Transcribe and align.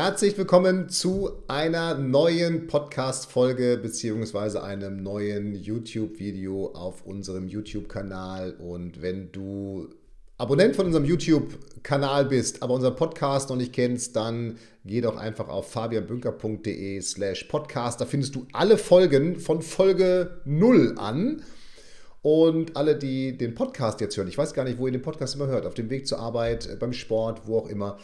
Herzlich 0.00 0.38
willkommen 0.38 0.88
zu 0.88 1.42
einer 1.48 1.94
neuen 1.94 2.68
Podcast-Folge 2.68 3.80
beziehungsweise 3.82 4.62
einem 4.62 5.02
neuen 5.02 5.56
YouTube-Video 5.56 6.66
auf 6.66 7.04
unserem 7.04 7.48
YouTube-Kanal. 7.48 8.52
Und 8.60 9.02
wenn 9.02 9.32
du 9.32 9.88
Abonnent 10.36 10.76
von 10.76 10.86
unserem 10.86 11.04
YouTube-Kanal 11.04 12.26
bist, 12.26 12.62
aber 12.62 12.74
unseren 12.74 12.94
Podcast 12.94 13.50
noch 13.50 13.56
nicht 13.56 13.72
kennst, 13.72 14.14
dann 14.14 14.58
geh 14.84 15.00
doch 15.00 15.16
einfach 15.16 15.48
auf 15.48 15.72
fabianbünker.de 15.72 17.00
slash 17.00 17.42
podcast. 17.48 18.00
Da 18.00 18.06
findest 18.06 18.36
du 18.36 18.46
alle 18.52 18.78
Folgen 18.78 19.40
von 19.40 19.62
Folge 19.62 20.42
0 20.44 20.94
an. 20.96 21.42
Und 22.22 22.76
alle, 22.76 22.96
die 22.96 23.36
den 23.36 23.56
Podcast 23.56 24.00
jetzt 24.00 24.16
hören, 24.16 24.28
ich 24.28 24.38
weiß 24.38 24.54
gar 24.54 24.62
nicht, 24.62 24.78
wo 24.78 24.86
ihr 24.86 24.92
den 24.92 25.02
Podcast 25.02 25.34
immer 25.34 25.48
hört, 25.48 25.66
auf 25.66 25.74
dem 25.74 25.90
Weg 25.90 26.06
zur 26.06 26.20
Arbeit, 26.20 26.78
beim 26.78 26.92
Sport, 26.92 27.42
wo 27.46 27.58
auch 27.58 27.68
immer, 27.68 27.98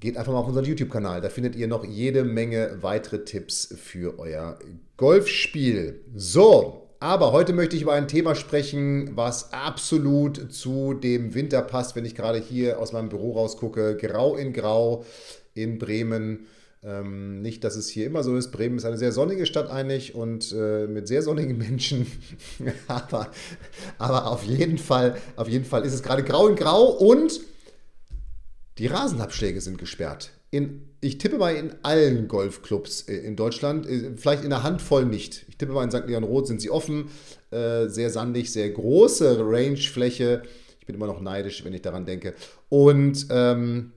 geht 0.00 0.16
einfach 0.16 0.32
mal 0.32 0.38
auf 0.38 0.48
unseren 0.48 0.64
YouTube-Kanal. 0.64 1.20
Da 1.20 1.28
findet 1.28 1.56
ihr 1.56 1.68
noch 1.68 1.84
jede 1.84 2.24
Menge 2.24 2.78
weitere 2.80 3.24
Tipps 3.24 3.74
für 3.80 4.18
euer 4.18 4.58
Golfspiel. 4.96 6.00
So, 6.14 6.86
aber 7.00 7.32
heute 7.32 7.52
möchte 7.52 7.76
ich 7.76 7.82
über 7.82 7.92
ein 7.92 8.08
Thema 8.08 8.34
sprechen, 8.34 9.16
was 9.16 9.52
absolut 9.52 10.52
zu 10.52 10.94
dem 10.94 11.34
Winter 11.34 11.62
passt, 11.62 11.96
wenn 11.96 12.04
ich 12.04 12.14
gerade 12.14 12.38
hier 12.38 12.78
aus 12.78 12.92
meinem 12.92 13.08
Büro 13.08 13.32
rausgucke. 13.32 13.96
Grau 13.96 14.36
in 14.36 14.52
Grau 14.52 15.04
in 15.54 15.78
Bremen. 15.78 16.46
Ähm, 16.82 17.42
nicht, 17.42 17.64
dass 17.64 17.74
es 17.74 17.88
hier 17.88 18.06
immer 18.06 18.22
so 18.22 18.36
ist. 18.36 18.52
Bremen 18.52 18.76
ist 18.76 18.84
eine 18.84 18.98
sehr 18.98 19.12
sonnige 19.12 19.46
Stadt 19.46 19.70
eigentlich 19.70 20.14
und 20.14 20.52
äh, 20.52 20.86
mit 20.86 21.08
sehr 21.08 21.22
sonnigen 21.22 21.58
Menschen. 21.58 22.06
aber, 22.86 23.30
aber 23.98 24.30
auf 24.30 24.44
jeden 24.44 24.78
Fall, 24.78 25.16
auf 25.36 25.48
jeden 25.48 25.64
Fall 25.64 25.84
ist 25.84 25.94
es 25.94 26.02
gerade 26.02 26.22
grau 26.22 26.48
in 26.48 26.56
grau 26.56 26.84
und 26.84 27.40
die 28.78 28.86
Rasenabschläge 28.86 29.60
sind 29.60 29.78
gesperrt. 29.78 30.30
In 30.50 30.82
ich 31.00 31.18
tippe 31.18 31.38
mal 31.38 31.54
in 31.54 31.74
allen 31.82 32.28
Golfclubs 32.28 33.02
äh, 33.02 33.16
in 33.16 33.36
Deutschland, 33.36 33.86
äh, 33.86 34.16
vielleicht 34.16 34.44
in 34.44 34.52
einer 34.52 34.62
Handvoll 34.62 35.04
nicht. 35.04 35.44
Ich 35.48 35.56
tippe 35.56 35.72
mal 35.72 35.84
in 35.84 35.90
St. 35.90 36.06
Leon 36.06 36.24
Roth 36.24 36.46
sind 36.46 36.60
sie 36.60 36.70
offen, 36.70 37.10
äh, 37.50 37.86
sehr 37.88 38.10
sandig, 38.10 38.52
sehr 38.52 38.70
große 38.70 39.38
Rangefläche. 39.40 40.42
Ich 40.80 40.86
bin 40.86 40.96
immer 40.96 41.06
noch 41.06 41.20
neidisch, 41.20 41.64
wenn 41.64 41.72
ich 41.72 41.82
daran 41.82 42.06
denke. 42.06 42.34
Und 42.68 43.26
ähm, 43.30 43.92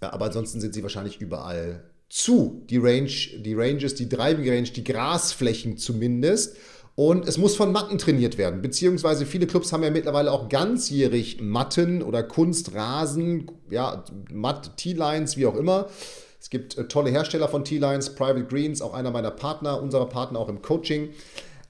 aber 0.00 0.26
ansonsten 0.26 0.60
sind 0.60 0.74
sie 0.74 0.82
wahrscheinlich 0.82 1.20
überall 1.20 1.82
zu. 2.08 2.64
Die 2.70 2.78
Range, 2.78 3.10
die 3.38 3.54
Ranges, 3.54 3.94
die 3.94 4.08
Driving 4.08 4.48
Range, 4.48 4.68
die 4.68 4.84
Grasflächen 4.84 5.78
zumindest. 5.78 6.56
Und 6.96 7.28
es 7.28 7.36
muss 7.36 7.56
von 7.56 7.72
Matten 7.72 7.98
trainiert 7.98 8.38
werden, 8.38 8.62
beziehungsweise 8.62 9.26
viele 9.26 9.46
Clubs 9.46 9.70
haben 9.70 9.82
ja 9.82 9.90
mittlerweile 9.90 10.32
auch 10.32 10.48
ganzjährig 10.48 11.42
Matten 11.42 12.02
oder 12.02 12.22
Kunstrasen, 12.22 13.50
ja, 13.70 14.02
Matt, 14.32 14.78
T-Lines, 14.78 15.36
wie 15.36 15.44
auch 15.44 15.56
immer. 15.56 15.88
Es 16.40 16.48
gibt 16.48 16.78
äh, 16.78 16.88
tolle 16.88 17.10
Hersteller 17.10 17.48
von 17.48 17.64
T-Lines, 17.64 18.14
Private 18.14 18.46
Greens, 18.46 18.80
auch 18.80 18.94
einer 18.94 19.10
meiner 19.10 19.30
Partner, 19.30 19.82
unserer 19.82 20.08
Partner 20.08 20.38
auch 20.38 20.48
im 20.48 20.62
Coaching. 20.62 21.10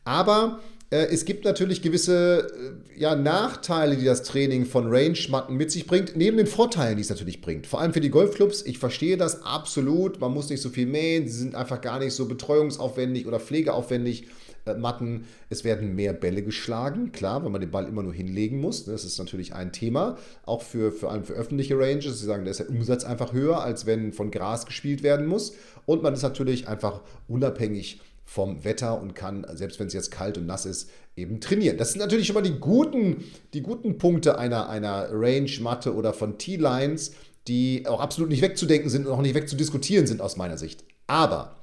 Aber 0.05 0.61
äh, 0.91 1.07
es 1.07 1.25
gibt 1.25 1.45
natürlich 1.45 1.83
gewisse 1.83 2.47
äh, 2.95 3.01
ja, 3.01 3.17
Nachteile, 3.17 3.97
die 3.97 4.05
das 4.05 4.23
Training 4.23 4.65
von 4.65 4.87
Range-Matten 4.89 5.57
mit 5.57 5.73
sich 5.73 5.89
bringt, 5.89 6.17
neben 6.17 6.37
den 6.37 6.47
Vorteilen, 6.47 6.97
die 6.97 7.03
es 7.03 7.11
natürlich 7.11 7.41
bringt. 7.41 7.67
Vor 7.67 7.81
allem 7.81 7.93
für 7.93 8.01
die 8.01 8.11
Golfclubs. 8.11 8.63
Ich 8.63 8.79
verstehe 8.79 9.17
das 9.17 9.43
absolut. 9.43 10.21
Man 10.21 10.33
muss 10.33 10.51
nicht 10.51 10.63
so 10.63 10.69
viel 10.69 10.87
mähen. 10.87 11.27
Sie 11.27 11.37
sind 11.37 11.57
einfach 11.57 11.81
gar 11.81 11.99
nicht 11.99 12.15
so 12.15 12.27
betreuungsaufwendig 12.27 13.27
oder 13.27 13.41
pflegeaufwendig. 13.41 14.29
Äh, 14.67 14.75
Matten. 14.75 15.27
Es 15.49 15.65
werden 15.65 15.95
mehr 15.95 16.13
Bälle 16.13 16.43
geschlagen, 16.43 17.13
klar, 17.13 17.45
wenn 17.45 17.53
man 17.53 17.61
den 17.61 17.71
Ball 17.71 17.87
immer 17.87 18.03
nur 18.03 18.13
hinlegen 18.13 18.61
muss. 18.61 18.85
Das 18.85 19.05
ist 19.05 19.19
natürlich 19.19 19.55
ein 19.55 19.73
Thema, 19.73 20.17
auch 20.45 20.63
für, 20.63 20.93
vor 20.93 21.13
allem 21.13 21.25
für 21.25 21.35
öffentliche 21.35 21.79
Ranges. 21.79 22.19
Sie 22.19 22.27
sagen, 22.27 22.45
da 22.45 22.51
ist 22.51 22.61
der 22.61 22.69
Umsatz 22.69 23.05
einfach 23.05 23.33
höher, 23.33 23.63
als 23.63 23.87
wenn 23.87 24.13
von 24.13 24.31
Gras 24.31 24.67
gespielt 24.67 25.03
werden 25.03 25.27
muss. 25.27 25.55
Und 25.87 26.03
man 26.03 26.15
ist 26.15 26.23
natürlich 26.23 26.69
einfach 26.69 27.01
unabhängig 27.29 28.01
vom 28.25 28.65
Wetter 28.65 29.01
und 29.01 29.15
kann, 29.15 29.47
selbst 29.55 29.79
wenn 29.79 29.87
es 29.87 29.93
jetzt 29.93 30.11
kalt 30.11 30.37
und 30.37 30.47
nass 30.47 30.67
ist, 30.67 30.91
eben 31.15 31.41
trainieren. 31.41 31.79
Das 31.79 31.93
sind 31.93 32.01
natürlich 32.01 32.27
schon 32.27 32.35
mal 32.35 32.43
die 32.43 32.59
guten, 32.59 33.23
die 33.55 33.63
guten 33.63 33.99
Punkte 33.99 34.37
einer, 34.37 34.69
einer 34.69 35.09
Range-Matte 35.13 35.95
oder 35.95 36.13
von 36.13 36.37
T-Lines, 36.37 37.13
die 37.47 37.87
auch 37.87 38.01
absolut 38.01 38.31
nicht 38.31 38.43
wegzudenken 38.43 38.91
sind 38.91 39.07
und 39.07 39.13
auch 39.13 39.23
nicht 39.23 39.37
wegzudiskutieren 39.37 40.09
sind 40.09 40.21
aus 40.21 40.37
meiner 40.37 40.59
Sicht. 40.59 40.83
Aber 41.07 41.57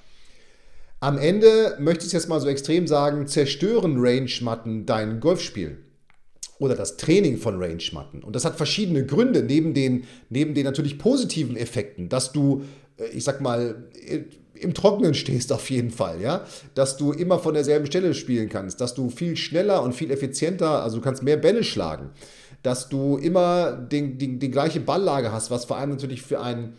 am 1.03 1.17
Ende 1.17 1.75
möchte 1.79 2.03
ich 2.03 2.07
es 2.07 2.13
jetzt 2.13 2.29
mal 2.29 2.39
so 2.39 2.47
extrem 2.47 2.87
sagen, 2.87 3.27
zerstören 3.27 3.97
Range-Matten 3.97 4.85
dein 4.85 5.19
Golfspiel 5.19 5.79
oder 6.59 6.75
das 6.75 6.95
Training 6.95 7.37
von 7.37 7.61
Range-Matten. 7.61 8.23
Und 8.23 8.37
das 8.37 8.45
hat 8.45 8.55
verschiedene 8.55 9.05
Gründe, 9.05 9.43
neben 9.43 9.73
den, 9.73 10.05
neben 10.29 10.53
den 10.53 10.63
natürlich 10.63 10.97
positiven 10.97 11.57
Effekten, 11.57 12.07
dass 12.07 12.31
du, 12.31 12.63
äh, 12.97 13.07
ich 13.07 13.25
sag 13.25 13.41
mal, 13.41 13.83
im 14.53 14.73
Trockenen 14.73 15.13
stehst 15.13 15.51
auf 15.51 15.69
jeden 15.69 15.91
Fall, 15.91 16.21
ja, 16.21 16.45
dass 16.73 16.95
du 16.95 17.11
immer 17.11 17.37
von 17.37 17.53
derselben 17.53 17.85
Stelle 17.85 18.13
spielen 18.13 18.47
kannst, 18.47 18.79
dass 18.79 18.93
du 18.93 19.09
viel 19.09 19.35
schneller 19.35 19.83
und 19.83 19.93
viel 19.93 20.09
effizienter, 20.09 20.83
also 20.83 20.97
du 20.99 21.03
kannst 21.03 21.21
mehr 21.21 21.35
Bälle 21.35 21.65
schlagen, 21.65 22.11
dass 22.61 22.87
du 22.87 23.17
immer 23.17 23.73
den, 23.73 24.17
die, 24.17 24.39
die 24.39 24.51
gleiche 24.51 24.79
Balllage 24.79 25.33
hast, 25.33 25.51
was 25.51 25.65
vor 25.65 25.75
allem 25.75 25.89
natürlich 25.89 26.21
für 26.21 26.39
ein, 26.39 26.75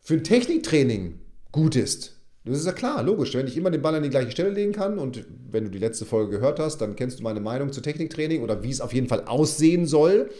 für 0.00 0.14
ein 0.14 0.24
Techniktraining 0.24 1.18
gut 1.50 1.76
ist. 1.76 2.21
Das 2.44 2.58
ist 2.58 2.66
ja 2.66 2.72
klar, 2.72 3.02
logisch. 3.02 3.34
Wenn 3.34 3.46
ich 3.46 3.56
immer 3.56 3.70
den 3.70 3.82
Ball 3.82 3.94
an 3.94 4.02
die 4.02 4.10
gleiche 4.10 4.32
Stelle 4.32 4.50
legen 4.50 4.72
kann 4.72 4.98
und 4.98 5.24
wenn 5.50 5.64
du 5.64 5.70
die 5.70 5.78
letzte 5.78 6.04
Folge 6.04 6.38
gehört 6.38 6.58
hast, 6.58 6.78
dann 6.78 6.96
kennst 6.96 7.20
du 7.20 7.22
meine 7.22 7.40
Meinung 7.40 7.72
zu 7.72 7.80
Techniktraining 7.80 8.42
oder 8.42 8.62
wie 8.62 8.70
es 8.70 8.80
auf 8.80 8.92
jeden 8.92 9.08
Fall 9.08 9.24
aussehen 9.26 9.86
soll, 9.86 10.30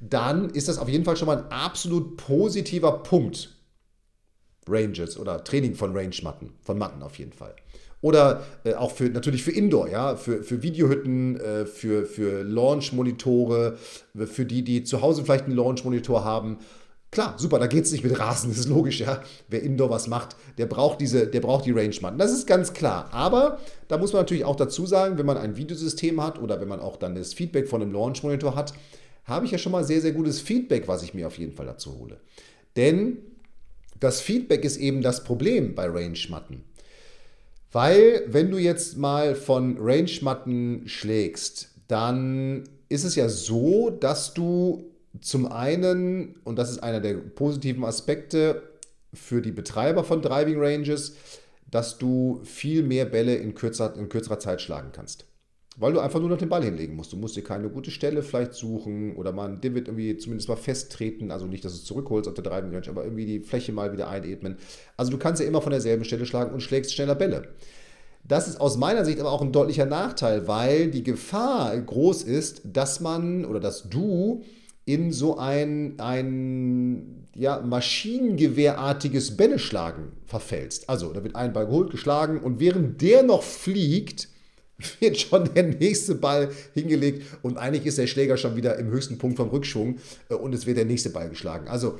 dann 0.00 0.50
ist 0.50 0.68
das 0.68 0.78
auf 0.78 0.88
jeden 0.88 1.04
Fall 1.04 1.16
schon 1.16 1.26
mal 1.26 1.38
ein 1.38 1.50
absolut 1.50 2.16
positiver 2.16 3.02
Punkt. 3.02 3.52
Ranges 4.68 5.16
oder 5.16 5.44
Training 5.44 5.76
von 5.76 5.96
Range-Matten, 5.96 6.54
von 6.60 6.76
Matten 6.76 7.02
auf 7.04 7.16
jeden 7.18 7.32
Fall. 7.32 7.54
Oder 8.00 8.42
äh, 8.64 8.74
auch 8.74 8.90
für 8.90 9.04
natürlich 9.04 9.44
für 9.44 9.52
Indoor, 9.52 9.88
ja, 9.88 10.16
für, 10.16 10.42
für 10.42 10.62
Videohütten, 10.62 11.40
äh, 11.40 11.66
für, 11.66 12.04
für 12.04 12.42
Launch-Monitore, 12.42 13.78
für 14.26 14.44
die, 14.44 14.62
die 14.62 14.82
zu 14.82 15.02
Hause 15.02 15.24
vielleicht 15.24 15.44
einen 15.44 15.54
Launch-Monitor 15.54 16.24
haben 16.24 16.58
Klar, 17.10 17.38
super, 17.38 17.58
da 17.58 17.66
geht 17.66 17.84
es 17.84 17.92
nicht 17.92 18.04
mit 18.04 18.18
Rasen, 18.18 18.50
das 18.50 18.58
ist 18.58 18.68
logisch, 18.68 19.00
ja. 19.00 19.22
Wer 19.48 19.62
Indoor 19.62 19.90
was 19.90 20.06
macht, 20.06 20.36
der 20.58 20.66
braucht 20.66 21.00
diese, 21.00 21.26
der 21.26 21.40
braucht 21.40 21.64
die 21.64 21.70
Range-Matten. 21.70 22.18
Das 22.18 22.32
ist 22.32 22.46
ganz 22.46 22.72
klar. 22.72 23.08
Aber 23.12 23.58
da 23.88 23.96
muss 23.96 24.12
man 24.12 24.22
natürlich 24.22 24.44
auch 24.44 24.56
dazu 24.56 24.86
sagen, 24.86 25.16
wenn 25.16 25.26
man 25.26 25.38
ein 25.38 25.56
Videosystem 25.56 26.22
hat 26.22 26.40
oder 26.40 26.60
wenn 26.60 26.68
man 26.68 26.80
auch 26.80 26.96
dann 26.96 27.14
das 27.14 27.32
Feedback 27.32 27.68
von 27.68 27.80
einem 27.80 27.92
Launch-Monitor 27.92 28.54
hat, 28.54 28.74
habe 29.24 29.46
ich 29.46 29.52
ja 29.52 29.58
schon 29.58 29.72
mal 29.72 29.84
sehr, 29.84 30.00
sehr 30.00 30.12
gutes 30.12 30.40
Feedback, 30.40 30.88
was 30.88 31.02
ich 31.02 31.14
mir 31.14 31.26
auf 31.26 31.38
jeden 31.38 31.52
Fall 31.52 31.66
dazu 31.66 31.98
hole. 31.98 32.18
Denn 32.76 33.18
das 33.98 34.20
Feedback 34.20 34.64
ist 34.64 34.76
eben 34.76 35.00
das 35.00 35.24
Problem 35.24 35.74
bei 35.74 35.86
Range-Matten. 35.86 36.64
Weil, 37.72 38.24
wenn 38.28 38.50
du 38.50 38.58
jetzt 38.58 38.96
mal 38.96 39.34
von 39.34 39.78
Range-Matten 39.80 40.82
schlägst, 40.86 41.70
dann 41.88 42.64
ist 42.88 43.04
es 43.04 43.16
ja 43.16 43.28
so, 43.28 43.90
dass 43.90 44.34
du 44.34 44.84
zum 45.20 45.46
einen, 45.46 46.36
und 46.44 46.56
das 46.56 46.70
ist 46.70 46.82
einer 46.82 47.00
der 47.00 47.14
positiven 47.14 47.84
Aspekte 47.84 48.62
für 49.12 49.40
die 49.40 49.52
Betreiber 49.52 50.04
von 50.04 50.22
Driving 50.22 50.58
Ranges, 50.58 51.16
dass 51.70 51.98
du 51.98 52.40
viel 52.44 52.82
mehr 52.82 53.04
Bälle 53.04 53.34
in, 53.34 53.54
kürzer, 53.54 53.94
in 53.96 54.08
kürzerer 54.08 54.38
Zeit 54.38 54.60
schlagen 54.60 54.90
kannst. 54.92 55.26
Weil 55.78 55.92
du 55.92 56.00
einfach 56.00 56.20
nur 56.20 56.30
noch 56.30 56.38
den 56.38 56.48
Ball 56.48 56.64
hinlegen 56.64 56.96
musst. 56.96 57.12
Du 57.12 57.18
musst 57.18 57.36
dir 57.36 57.44
keine 57.44 57.68
gute 57.68 57.90
Stelle 57.90 58.22
vielleicht 58.22 58.54
suchen 58.54 59.14
oder 59.16 59.32
mal 59.32 59.48
ein 59.48 59.60
Divot 59.60 59.88
irgendwie 59.88 60.16
zumindest 60.16 60.48
mal 60.48 60.56
festtreten. 60.56 61.30
Also 61.30 61.46
nicht, 61.46 61.64
dass 61.64 61.72
du 61.72 61.78
es 61.78 61.84
zurückholst 61.84 62.28
auf 62.28 62.34
der 62.34 62.44
Driving 62.44 62.72
Range, 62.72 62.88
aber 62.88 63.04
irgendwie 63.04 63.26
die 63.26 63.40
Fläche 63.40 63.72
mal 63.72 63.92
wieder 63.92 64.08
einatmen. 64.08 64.56
Also 64.96 65.10
du 65.10 65.18
kannst 65.18 65.42
ja 65.42 65.46
immer 65.46 65.60
von 65.60 65.72
derselben 65.72 66.04
Stelle 66.04 66.24
schlagen 66.24 66.54
und 66.54 66.62
schlägst 66.62 66.94
schneller 66.94 67.14
Bälle. 67.14 67.48
Das 68.24 68.48
ist 68.48 68.60
aus 68.60 68.78
meiner 68.78 69.04
Sicht 69.04 69.20
aber 69.20 69.30
auch 69.30 69.42
ein 69.42 69.52
deutlicher 69.52 69.86
Nachteil, 69.86 70.48
weil 70.48 70.90
die 70.90 71.02
Gefahr 71.04 71.78
groß 71.78 72.22
ist, 72.22 72.62
dass 72.64 73.00
man 73.00 73.44
oder 73.44 73.60
dass 73.60 73.88
du 73.88 74.44
in 74.86 75.12
so 75.12 75.36
ein, 75.36 75.98
ein 75.98 77.26
ja, 77.34 77.60
Maschinengewehrartiges 77.60 79.36
Bälleschlagen 79.36 80.12
verfällst. 80.24 80.88
Also, 80.88 81.12
da 81.12 81.22
wird 81.22 81.36
ein 81.36 81.52
Ball 81.52 81.66
geholt, 81.66 81.90
geschlagen 81.90 82.40
und 82.40 82.60
während 82.60 83.02
der 83.02 83.24
noch 83.24 83.42
fliegt, 83.42 84.28
wird 85.00 85.18
schon 85.18 85.52
der 85.54 85.64
nächste 85.64 86.14
Ball 86.14 86.50
hingelegt 86.72 87.24
und 87.42 87.58
eigentlich 87.58 87.84
ist 87.84 87.98
der 87.98 88.06
Schläger 88.06 88.36
schon 88.36 88.56
wieder 88.56 88.78
im 88.78 88.88
höchsten 88.88 89.18
Punkt 89.18 89.36
vom 89.36 89.48
Rückschwung 89.48 89.98
äh, 90.28 90.34
und 90.34 90.54
es 90.54 90.66
wird 90.66 90.78
der 90.78 90.84
nächste 90.84 91.10
Ball 91.10 91.28
geschlagen. 91.28 91.66
Also 91.68 91.98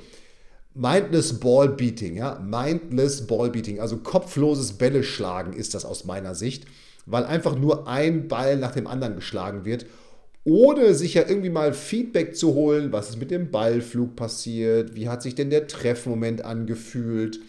mindless 0.74 1.40
Ball 1.40 1.68
Beating, 1.68 2.16
ja, 2.16 2.38
mindless 2.38 3.26
Ball 3.26 3.50
Beating, 3.50 3.80
also 3.80 3.96
kopfloses 3.96 4.74
Bälle 4.74 5.02
schlagen 5.02 5.54
ist 5.54 5.74
das 5.74 5.84
aus 5.84 6.04
meiner 6.04 6.34
Sicht, 6.34 6.66
weil 7.06 7.24
einfach 7.24 7.56
nur 7.58 7.88
ein 7.88 8.28
Ball 8.28 8.56
nach 8.56 8.72
dem 8.72 8.86
anderen 8.86 9.16
geschlagen 9.16 9.64
wird 9.64 9.86
ohne 10.46 10.94
sich 10.94 11.14
ja 11.14 11.28
irgendwie 11.28 11.50
mal 11.50 11.74
Feedback 11.74 12.36
zu 12.36 12.54
holen, 12.54 12.92
was 12.92 13.10
ist 13.10 13.18
mit 13.18 13.32
dem 13.32 13.50
Ballflug 13.50 14.14
passiert, 14.14 14.94
wie 14.94 15.08
hat 15.08 15.20
sich 15.20 15.34
denn 15.34 15.50
der 15.50 15.66
Treffmoment 15.66 16.44
angefühlt, 16.44 17.40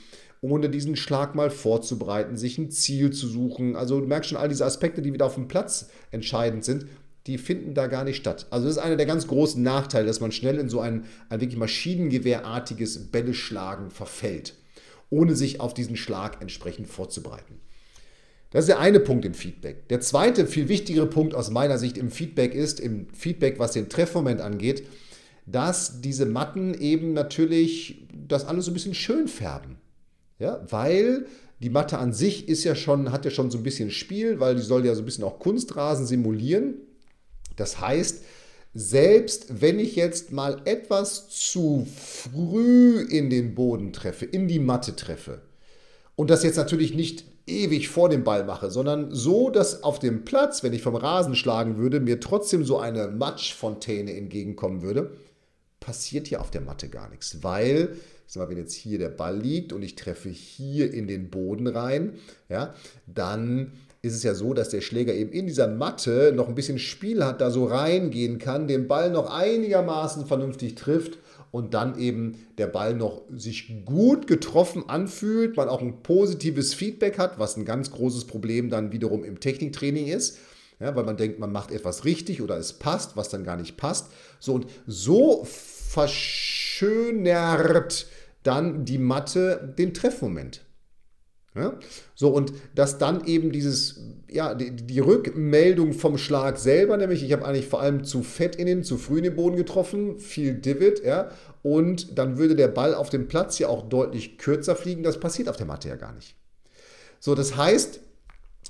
ohne 0.42 0.68
diesen 0.68 0.96
Schlag 0.96 1.36
mal 1.36 1.52
vorzubereiten, 1.52 2.38
sich 2.38 2.58
ein 2.58 2.72
Ziel 2.72 3.12
zu 3.12 3.28
suchen. 3.28 3.76
Also 3.76 4.00
du 4.00 4.08
merkst 4.08 4.32
schon, 4.32 4.40
all 4.40 4.50
diese 4.50 4.66
Aspekte, 4.66 5.04
die 5.04 5.14
wieder 5.14 5.28
auf 5.28 5.36
dem 5.36 5.48
Platz 5.48 5.90
entscheidend 6.10 6.66
sind, 6.66 6.88
die 7.28 7.38
finden 7.38 7.76
da 7.76 7.86
gar 7.86 8.04
nicht 8.04 8.18
statt. 8.18 8.48
Also 8.50 8.66
das 8.66 8.78
ist 8.78 8.82
einer 8.82 8.96
der 8.96 9.06
ganz 9.06 9.28
großen 9.28 9.62
Nachteile, 9.62 10.08
dass 10.08 10.20
man 10.20 10.32
schnell 10.32 10.58
in 10.58 10.68
so 10.68 10.80
ein, 10.80 11.06
ein 11.30 11.40
wirklich 11.40 11.60
Maschinengewehrartiges 11.60 13.12
Bälleschlagen 13.12 13.92
verfällt, 13.92 14.56
ohne 15.12 15.36
sich 15.36 15.60
auf 15.60 15.76
diesen 15.76 15.98
Schlag 15.98 16.42
entsprechend 16.42 16.88
vorzubereiten. 16.88 17.60
Das 18.50 18.64
ist 18.64 18.70
der 18.70 18.80
eine 18.80 19.00
Punkt 19.00 19.26
im 19.26 19.34
Feedback. 19.34 19.90
Der 19.90 20.00
zweite, 20.00 20.48
viel 20.48 20.70
wichtigere 20.70 21.08
Punkt 21.08 21.36
aus 21.36 21.50
meiner 21.50 21.78
Sicht 21.78 21.98
im 21.98 22.12
Feedback 22.12 22.54
ist, 22.56 22.80
im 22.80 23.08
Feedback, 23.14 23.60
was 23.60 23.74
den 23.74 23.90
Treffmoment 23.90 24.40
angeht, 24.40 24.84
dass 25.46 26.02
diese 26.02 26.26
Matten 26.26 26.74
eben 26.74 27.14
natürlich 27.14 28.08
das 28.28 28.46
alles 28.46 28.66
so 28.66 28.72
ein 28.72 28.74
bisschen 28.74 28.94
schön 28.94 29.28
färben. 29.28 29.78
Ja, 30.40 30.64
weil 30.70 31.26
die 31.60 31.72
Matte 31.72 31.98
an 31.98 32.14
sich 32.14 32.48
ist 32.48 32.64
ja 32.64 32.76
schon, 32.76 33.12
hat 33.12 33.26
ja 33.26 33.32
schon 33.32 33.50
so 33.50 33.58
ein 33.58 33.64
bisschen 33.64 33.90
Spiel, 33.90 34.40
weil 34.40 34.56
die 34.56 34.62
soll 34.62 34.86
ja 34.86 34.94
so 34.94 35.02
ein 35.02 35.06
bisschen 35.06 35.24
auch 35.24 35.40
Kunstrasen 35.40 36.06
simulieren. 36.06 36.76
Das 37.56 37.82
heißt, 37.82 38.24
selbst 38.76 39.62
wenn 39.62 39.80
ich 39.80 39.96
jetzt 39.96 40.32
mal 40.32 40.62
etwas 40.66 41.30
zu 41.30 41.88
früh 41.96 43.02
in 43.02 43.32
den 43.32 43.56
Boden 43.56 43.92
treffe, 43.92 44.26
in 44.26 44.48
die 44.48 44.60
Matte 44.60 44.96
treffe, 44.96 45.42
und 46.16 46.30
das 46.30 46.44
jetzt 46.44 46.58
natürlich 46.58 46.94
nicht 46.94 47.26
ewig 47.48 47.90
vor 47.90 48.10
dem 48.10 48.24
Ball 48.24 48.44
mache, 48.44 48.70
sondern 48.70 49.14
so, 49.14 49.50
dass 49.50 49.84
auf 49.84 50.00
dem 50.00 50.26
Platz, 50.26 50.64
wenn 50.64 50.74
ich 50.74 50.82
vom 50.82 50.96
Rasen 50.96 51.36
schlagen 51.36 51.78
würde, 51.78 52.00
mir 52.00 52.20
trotzdem 52.20 52.64
so 52.64 52.78
eine 52.78 53.08
Matschfontäne 53.08 54.16
entgegenkommen 54.16 54.82
würde, 54.82 55.12
passiert 55.80 56.28
hier 56.28 56.42
auf 56.42 56.52
der 56.52 56.62
Matte 56.62 56.90
gar 56.90 57.10
nichts, 57.10 57.42
weil 57.44 57.96
mal, 58.36 58.50
wenn 58.50 58.58
jetzt 58.58 58.74
hier 58.74 59.00
der 59.00 59.10
Ball 59.10 59.40
liegt 59.40 59.72
und 59.72 59.82
ich 59.82 59.96
treffe 59.96 60.30
hier 60.30 60.94
in 60.94 61.08
den 61.08 61.30
Boden 61.30 61.68
rein, 61.68 62.14
ja, 62.50 62.74
dann 63.06 63.72
ist 64.02 64.14
es 64.14 64.24
ja 64.24 64.36
so, 64.36 64.54
dass 64.54 64.70
der 64.70 64.82
Schläger 64.82 65.14
eben 65.14 65.32
in 65.32 65.48
dieser 65.48 65.68
Matte 65.68 66.34
noch 66.36 66.50
ein 66.50 66.56
bisschen 66.56 66.80
Spiel 66.80 67.24
hat, 67.24 67.40
da 67.40 67.50
so 67.50 67.66
reingehen 67.66 68.38
kann, 68.38 68.68
den 68.68 68.88
Ball 68.88 69.10
noch 69.10 69.32
einigermaßen 69.32 70.26
vernünftig 70.26 70.76
trifft 70.76 71.18
und 71.58 71.74
dann 71.74 71.98
eben 71.98 72.38
der 72.60 72.68
Ball 72.68 72.94
noch 72.94 73.24
sich 73.36 73.84
gut 73.84 74.28
getroffen 74.28 74.88
anfühlt, 74.88 75.58
man 75.58 75.70
auch 75.70 75.82
ein 75.82 76.04
positives 76.04 76.76
Feedback 76.76 77.18
hat, 77.18 77.40
was 77.40 77.58
ein 77.58 77.66
ganz 77.66 77.90
großes 77.90 78.26
Problem 78.26 78.70
dann 78.70 78.92
wiederum 78.92 79.24
im 79.24 79.40
Techniktraining 79.40 80.06
ist. 80.06 80.38
Ja, 80.80 80.96
weil 80.96 81.06
man 81.06 81.18
denkt, 81.18 81.40
man 81.40 81.52
macht 81.52 81.72
etwas 81.72 82.06
richtig 82.06 82.44
oder 82.44 82.58
es 82.58 82.74
passt, 82.74 83.18
was 83.18 83.30
dann 83.30 83.44
gar 83.44 83.58
nicht 83.58 83.76
passt. 83.76 84.12
So 84.40 84.54
und 84.54 84.68
so 84.86 85.44
verschönert 85.46 86.46
dann 88.44 88.86
die 88.86 89.00
Matte 89.00 89.74
den 89.80 89.96
Treffmoment. 89.96 90.62
Ja? 91.58 91.80
So, 92.16 92.30
und 92.30 92.54
dass 92.76 92.98
dann 92.98 93.26
eben 93.26 93.52
dieses, 93.52 94.02
ja, 94.30 94.56
die, 94.56 94.72
die, 94.72 95.00
Rückmeldung 95.00 95.94
vom 95.94 96.18
Schlag 96.18 96.58
selber, 96.58 96.98
nämlich 96.98 97.24
ich 97.24 97.34
habe 97.34 97.46
eigentlich 97.46 97.68
vor 97.68 97.82
allem 97.82 98.04
zu 98.04 98.24
fett 98.24 98.56
in 98.56 98.68
den, 98.68 98.84
zu 98.84 98.98
früh 98.98 99.18
in 99.18 99.24
den 99.24 99.36
Boden 99.36 99.56
getroffen, 99.56 100.20
viel 100.20 100.54
Divid, 100.54 101.04
ja, 101.04 101.30
und 101.64 102.18
dann 102.18 102.38
würde 102.38 102.56
der 102.56 102.68
Ball 102.70 102.94
auf 102.94 103.10
dem 103.10 103.28
Platz 103.28 103.60
ja 103.60 103.68
auch 103.68 103.90
deutlich 103.90 104.38
kürzer 104.38 104.76
fliegen. 104.76 105.04
Das 105.04 105.20
passiert 105.20 105.50
auf 105.50 105.58
der 105.58 105.66
Matte 105.66 105.90
ja 105.90 105.96
gar 105.96 106.14
nicht. 106.14 106.36
So, 107.20 107.36
das 107.36 107.58
heißt, 107.58 108.00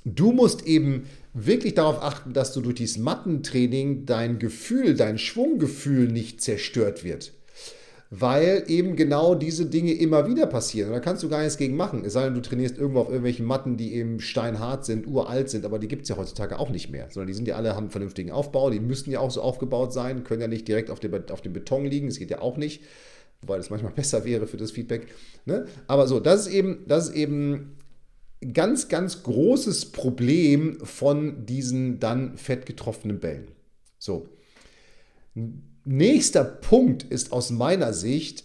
du 0.06 0.32
musst 0.32 0.66
eben 0.66 1.04
wirklich 1.34 1.76
darauf 1.76 2.02
achten, 2.02 2.34
dass 2.34 2.54
du 2.54 2.62
durch 2.62 2.76
dieses 2.76 2.98
Mattentraining 2.98 4.06
dein 4.06 4.40
Gefühl, 4.40 4.96
dein 4.96 5.18
Schwunggefühl 5.18 6.08
nicht 6.08 6.42
zerstört 6.42 7.04
wird 7.04 7.34
weil 8.10 8.64
eben 8.68 8.96
genau 8.96 9.36
diese 9.36 9.66
Dinge 9.66 9.94
immer 9.94 10.28
wieder 10.28 10.46
passieren. 10.46 10.90
Und 10.90 10.96
da 10.96 11.00
kannst 11.00 11.24
du 11.24 11.30
gar 11.30 11.40
nichts 11.42 11.58
gegen 11.58 11.76
machen. 11.76 12.04
Es 12.06 12.14
sei 12.14 12.24
denn, 12.24 12.36
du 12.36 12.42
trainierst 12.42 12.78
irgendwo 12.78 13.02
auf 13.02 13.08
irgendwelchen 13.08 13.46
Matten, 13.46 13.76
die 13.76 13.94
eben 13.94 14.20
steinhart 14.20 14.86
sind, 14.86 15.08
uralt 15.08 15.50
sind, 15.50 15.66
aber 15.66 15.78
die 15.78 15.88
gibt 15.88 16.04
es 16.04 16.10
ja 16.10 16.18
heutzutage 16.18 16.58
auch 16.58 16.70
nicht 16.70 16.90
mehr. 16.90 17.08
Sondern 17.10 17.28
die 17.28 17.34
sind 17.34 17.48
ja 17.48 17.56
alle, 17.56 17.72
haben 17.72 17.86
einen 17.86 17.90
vernünftigen 17.90 18.32
Aufbau, 18.32 18.70
die 18.70 18.80
müssten 18.80 19.12
ja 19.12 19.20
auch 19.20 19.32
so 19.32 19.42
aufgebaut 19.42 19.92
sein, 19.92 20.24
können 20.24 20.42
ja 20.42 20.48
nicht 20.48 20.68
direkt 20.68 20.90
auf 20.90 21.00
dem, 21.00 21.14
auf 21.32 21.42
dem 21.42 21.54
Beton 21.54 21.86
liegen, 21.86 22.08
das 22.08 22.18
geht 22.18 22.32
ja 22.32 22.42
auch 22.42 22.58
nicht. 22.58 22.84
Wobei 23.42 23.58
das 23.58 23.70
manchmal 23.70 23.92
besser 23.96 24.24
wäre 24.24 24.48
für 24.48 24.58
das 24.58 24.72
Feedback. 24.72 25.08
Ne? 25.46 25.66
Aber 25.88 26.08
so, 26.08 26.20
das 26.20 26.48
ist 26.48 26.54
eben, 26.54 26.86
das 26.88 27.10
ist 27.10 27.16
eben 27.16 27.78
ganz, 28.54 28.88
ganz 28.88 29.24
großes 29.24 29.92
Problem 29.92 30.80
von 30.84 31.46
diesen 31.46 32.00
dann 32.00 32.38
fett 32.38 32.66
getroffenen 32.66 33.20
Bällen. 33.20 33.50
So. 34.00 34.30
Nächster 35.90 36.44
Punkt 36.44 37.04
ist 37.04 37.32
aus 37.32 37.50
meiner 37.50 37.94
Sicht, 37.94 38.44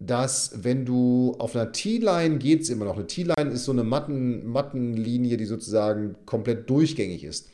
dass 0.00 0.64
wenn 0.64 0.84
du 0.84 1.36
auf 1.38 1.54
einer 1.54 1.70
T-Line 1.70 2.38
geht 2.38 2.62
es 2.62 2.68
immer 2.68 2.84
noch. 2.84 2.96
Eine 2.96 3.06
T-Line 3.06 3.52
ist 3.52 3.64
so 3.64 3.70
eine 3.70 3.84
Matten, 3.84 4.44
Mattenlinie, 4.48 5.36
die 5.36 5.44
sozusagen 5.44 6.16
komplett 6.26 6.68
durchgängig 6.68 7.22
ist. 7.22 7.48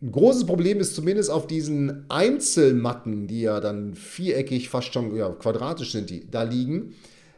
Ein 0.00 0.10
großes 0.10 0.46
Problem 0.46 0.80
ist 0.80 0.94
zumindest 0.94 1.30
auf 1.30 1.46
diesen 1.46 2.06
Einzelmatten, 2.08 3.26
die 3.26 3.42
ja 3.42 3.60
dann 3.60 3.94
viereckig, 3.94 4.70
fast 4.70 4.94
schon 4.94 5.14
ja, 5.14 5.28
quadratisch 5.28 5.92
sind, 5.92 6.08
die 6.08 6.30
da 6.30 6.42
liegen, 6.42 6.94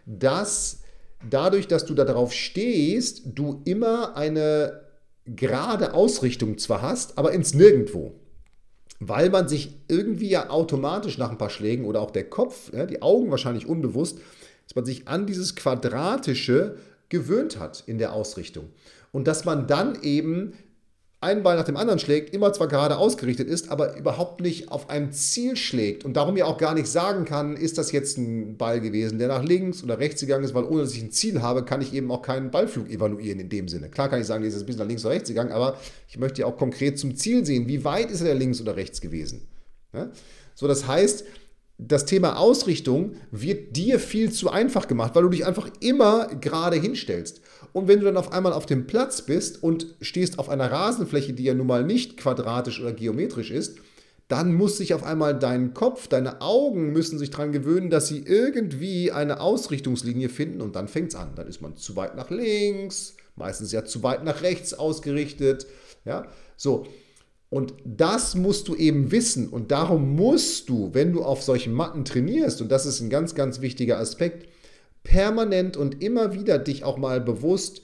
dass 0.06 0.82
dadurch, 1.28 1.66
dass 1.66 1.84
du 1.84 1.94
da 1.94 2.04
drauf 2.04 2.32
stehst, 2.32 3.22
du 3.24 3.60
immer 3.64 4.16
eine 4.16 4.82
gerade 5.24 5.94
Ausrichtung 5.94 6.58
zwar 6.58 6.80
hast, 6.80 7.18
aber 7.18 7.32
ins 7.32 7.54
Nirgendwo 7.54 8.14
weil 9.00 9.30
man 9.30 9.48
sich 9.48 9.76
irgendwie 9.88 10.28
ja 10.28 10.50
automatisch 10.50 11.18
nach 11.18 11.30
ein 11.30 11.38
paar 11.38 11.50
Schlägen 11.50 11.84
oder 11.84 12.00
auch 12.00 12.10
der 12.10 12.28
Kopf, 12.28 12.72
ja, 12.72 12.86
die 12.86 13.02
Augen 13.02 13.30
wahrscheinlich 13.30 13.66
unbewusst, 13.66 14.18
dass 14.66 14.74
man 14.74 14.84
sich 14.84 15.08
an 15.08 15.26
dieses 15.26 15.56
Quadratische 15.56 16.76
gewöhnt 17.08 17.58
hat 17.58 17.84
in 17.86 17.98
der 17.98 18.12
Ausrichtung. 18.12 18.70
Und 19.12 19.26
dass 19.26 19.44
man 19.44 19.66
dann 19.66 20.02
eben 20.02 20.52
einen 21.20 21.42
Ball 21.42 21.56
nach 21.56 21.64
dem 21.64 21.76
anderen 21.76 21.98
schlägt, 21.98 22.32
immer 22.32 22.52
zwar 22.52 22.68
gerade 22.68 22.96
ausgerichtet 22.96 23.48
ist, 23.48 23.70
aber 23.70 23.96
überhaupt 23.96 24.40
nicht 24.40 24.70
auf 24.70 24.88
ein 24.88 25.12
Ziel 25.12 25.56
schlägt 25.56 26.04
und 26.04 26.16
darum 26.16 26.37
ja 26.37 26.44
auch 26.44 26.58
gar 26.58 26.75
nicht 26.75 26.87
sagen 26.87 27.25
kann, 27.25 27.56
ist 27.56 27.76
das 27.76 27.90
jetzt 27.90 28.18
ein 28.18 28.56
Ball 28.56 28.80
gewesen, 28.80 29.18
der 29.18 29.26
nach 29.26 29.42
links 29.42 29.82
oder 29.82 29.98
rechts 29.98 30.20
gegangen 30.20 30.44
ist, 30.44 30.54
weil 30.54 30.64
ohne 30.64 30.82
dass 30.82 30.94
ich 30.94 31.02
ein 31.02 31.10
Ziel 31.10 31.42
habe, 31.42 31.64
kann 31.64 31.80
ich 31.80 31.92
eben 31.92 32.10
auch 32.12 32.22
keinen 32.22 32.52
Ballflug 32.52 32.88
evaluieren 32.88 33.40
in 33.40 33.48
dem 33.48 33.66
Sinne. 33.66 33.88
Klar 33.88 34.08
kann 34.08 34.20
ich 34.20 34.26
sagen, 34.26 34.42
der 34.42 34.50
ist 34.50 34.60
ein 34.60 34.66
bisschen 34.66 34.80
nach 34.80 34.87
links 34.87 35.04
oder 35.04 35.14
rechts 35.14 35.28
gegangen, 35.28 35.50
aber 35.50 35.76
ich 36.08 36.18
möchte 36.18 36.42
ja 36.42 36.46
auch 36.46 36.56
konkret 36.56 37.00
zum 37.00 37.16
Ziel 37.16 37.44
sehen, 37.44 37.66
wie 37.66 37.84
weit 37.84 38.12
ist 38.12 38.20
er 38.20 38.34
links 38.37 38.60
oder 38.60 38.76
rechts 38.76 39.00
gewesen. 39.00 39.48
Ja? 39.92 40.10
So, 40.54 40.68
das 40.68 40.87
heißt, 40.87 41.25
das 41.78 42.04
Thema 42.04 42.37
Ausrichtung 42.38 43.14
wird 43.30 43.76
dir 43.76 44.00
viel 44.00 44.32
zu 44.32 44.50
einfach 44.50 44.88
gemacht, 44.88 45.14
weil 45.14 45.22
du 45.22 45.28
dich 45.28 45.46
einfach 45.46 45.70
immer 45.80 46.26
gerade 46.40 46.76
hinstellst. 46.76 47.40
Und 47.72 47.88
wenn 47.88 48.00
du 48.00 48.06
dann 48.06 48.16
auf 48.16 48.32
einmal 48.32 48.52
auf 48.52 48.66
dem 48.66 48.87
Platz 48.87 49.22
bist 49.22 49.62
und 49.62 49.94
stehst 50.00 50.38
auf 50.38 50.48
einer 50.48 50.70
Rasenfläche, 50.70 51.32
die 51.32 51.44
ja 51.44 51.54
nun 51.54 51.66
mal 51.66 51.84
nicht 51.84 52.16
quadratisch 52.16 52.80
oder 52.80 52.92
geometrisch 52.92 53.50
ist, 53.50 53.78
dann 54.28 54.54
muss 54.54 54.76
sich 54.76 54.92
auf 54.92 55.04
einmal 55.04 55.38
dein 55.38 55.72
Kopf, 55.72 56.06
deine 56.06 56.42
Augen 56.42 56.92
müssen 56.92 57.18
sich 57.18 57.30
daran 57.30 57.50
gewöhnen, 57.50 57.88
dass 57.88 58.08
sie 58.08 58.22
irgendwie 58.25 59.10
eine 59.10 59.40
Ausrichtungslinie 59.40 60.28
finden 60.28 60.60
und 60.60 60.76
dann 60.76 60.87
fängt 60.87 61.08
es 61.08 61.14
an. 61.14 61.30
Dann 61.34 61.46
ist 61.46 61.62
man 61.62 61.76
zu 61.76 61.96
weit 61.96 62.14
nach 62.14 62.28
links, 62.28 63.16
meistens 63.37 63.72
ja 63.72 63.84
zu 63.84 64.02
weit 64.02 64.25
nach 64.25 64.42
rechts 64.42 64.75
ausgerichtet. 64.75 65.66
Ja, 66.04 66.26
so. 66.56 66.87
Und 67.50 67.72
das 67.87 68.34
musst 68.34 68.68
du 68.68 68.75
eben 68.75 69.10
wissen. 69.10 69.48
Und 69.48 69.70
darum 69.70 70.14
musst 70.14 70.68
du, 70.68 70.90
wenn 70.92 71.12
du 71.12 71.22
auf 71.22 71.42
solchen 71.42 71.72
Matten 71.72 72.04
trainierst, 72.04 72.60
und 72.60 72.70
das 72.70 72.84
ist 72.84 73.00
ein 73.00 73.08
ganz, 73.08 73.34
ganz 73.34 73.62
wichtiger 73.62 73.98
Aspekt, 73.98 74.46
permanent 75.08 75.76
und 75.76 76.02
immer 76.02 76.34
wieder 76.34 76.58
dich 76.58 76.84
auch 76.84 76.98
mal 76.98 77.20
bewusst 77.20 77.82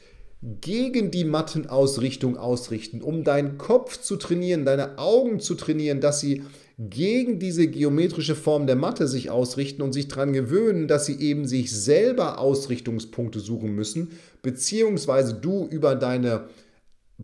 gegen 0.60 1.10
die 1.10 1.24
Mattenausrichtung 1.24 2.36
ausrichten, 2.36 3.00
um 3.00 3.24
deinen 3.24 3.56
Kopf 3.56 3.98
zu 4.00 4.16
trainieren, 4.16 4.66
deine 4.66 4.98
Augen 4.98 5.40
zu 5.40 5.54
trainieren, 5.54 6.00
dass 6.02 6.20
sie 6.20 6.42
gegen 6.78 7.38
diese 7.38 7.66
geometrische 7.68 8.34
Form 8.34 8.66
der 8.66 8.76
Matte 8.76 9.08
sich 9.08 9.30
ausrichten 9.30 9.80
und 9.80 9.94
sich 9.94 10.08
daran 10.08 10.34
gewöhnen, 10.34 10.86
dass 10.86 11.06
sie 11.06 11.18
eben 11.18 11.46
sich 11.46 11.72
selber 11.72 12.38
Ausrichtungspunkte 12.38 13.40
suchen 13.40 13.74
müssen, 13.74 14.10
beziehungsweise 14.42 15.34
du 15.34 15.66
über 15.66 15.94
deine 15.94 16.48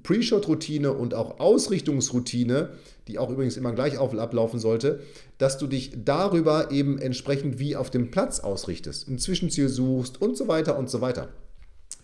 Pre-Shot-Routine 0.03 0.93
und 0.93 1.15
auch 1.15 1.41
Ausrichtungsroutine, 1.41 2.71
die 3.09 3.19
auch 3.19 3.29
übrigens 3.31 3.57
immer 3.57 3.73
gleich 3.73 3.99
ablaufen 3.99 4.61
sollte, 4.61 5.01
dass 5.39 5.59
du 5.59 5.67
dich 5.67 5.93
darüber 6.05 6.71
eben 6.71 6.99
entsprechend 6.99 7.59
wie 7.59 7.75
auf 7.75 7.91
dem 7.91 8.11
Platz 8.11 8.41
ausrichtest, 8.41 9.09
ein 9.09 9.19
Zwischenziel 9.19 9.69
suchst 9.69 10.21
und 10.21 10.37
so 10.37 10.47
weiter 10.47 10.79
und 10.79 10.89
so 10.89 11.01
weiter. 11.01 11.29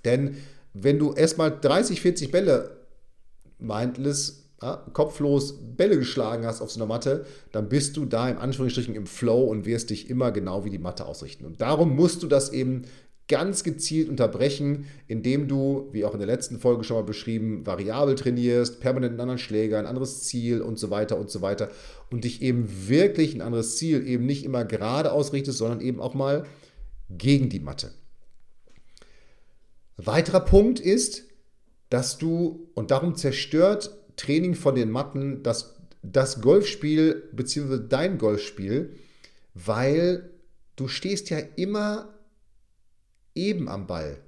Denn 0.04 0.36
wenn 0.74 0.98
du 0.98 1.12
erstmal 1.12 1.56
30, 1.58 2.00
40 2.00 2.30
Bälle 2.32 2.76
mindless 3.58 4.46
ja, 4.62 4.82
kopflos 4.92 5.54
Bälle 5.76 5.98
geschlagen 5.98 6.46
hast 6.46 6.60
auf 6.60 6.70
so 6.70 6.80
einer 6.80 6.88
Matte, 6.88 7.26
dann 7.52 7.68
bist 7.68 7.96
du 7.96 8.04
da 8.04 8.28
im 8.28 8.38
Anführungsstrichen 8.38 8.94
im 8.94 9.06
Flow 9.06 9.44
und 9.44 9.66
wirst 9.66 9.90
dich 9.90 10.08
immer 10.08 10.32
genau 10.32 10.64
wie 10.64 10.70
die 10.70 10.78
Matte 10.78 11.06
ausrichten. 11.06 11.44
Und 11.44 11.60
darum 11.60 11.94
musst 11.94 12.22
du 12.22 12.26
das 12.26 12.52
eben 12.52 12.82
ganz 13.28 13.64
gezielt 13.64 14.08
unterbrechen, 14.08 14.86
indem 15.08 15.48
du, 15.48 15.88
wie 15.92 16.04
auch 16.04 16.12
in 16.12 16.20
der 16.20 16.28
letzten 16.28 16.60
Folge 16.60 16.84
schon 16.84 16.96
mal 16.96 17.02
beschrieben, 17.02 17.66
variabel 17.66 18.14
trainierst, 18.14 18.80
permanent 18.80 19.12
einen 19.12 19.20
anderen 19.20 19.38
Schläger, 19.38 19.78
ein 19.78 19.86
anderes 19.86 20.22
Ziel 20.22 20.60
und 20.60 20.78
so 20.78 20.90
weiter 20.90 21.18
und 21.18 21.30
so 21.30 21.42
weiter 21.42 21.70
und 22.10 22.24
dich 22.24 22.40
eben 22.40 22.88
wirklich 22.88 23.34
ein 23.34 23.40
anderes 23.40 23.76
Ziel 23.76 24.06
eben 24.06 24.26
nicht 24.26 24.44
immer 24.44 24.64
gerade 24.64 25.12
ausrichtest, 25.12 25.58
sondern 25.58 25.80
eben 25.80 26.00
auch 26.00 26.14
mal 26.14 26.46
gegen 27.10 27.48
die 27.48 27.60
Matte. 27.60 27.92
Weiterer 29.96 30.40
Punkt 30.40 30.78
ist, 30.78 31.24
dass 31.90 32.18
du, 32.18 32.68
und 32.74 32.90
darum 32.90 33.16
zerstört 33.16 33.96
Training 34.16 34.54
von 34.54 34.74
den 34.74 34.90
Matten 34.90 35.42
das, 35.42 35.76
das 36.02 36.40
Golfspiel 36.40 37.24
bzw. 37.32 37.80
dein 37.88 38.18
Golfspiel, 38.18 38.94
weil 39.54 40.30
du 40.76 40.86
stehst 40.86 41.30
ja 41.30 41.38
immer 41.56 42.15
eben 43.36 43.68
am 43.68 43.86
Ball. 43.86 44.18